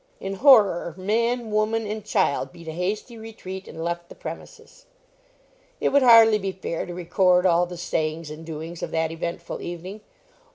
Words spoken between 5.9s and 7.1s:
hardly be fair to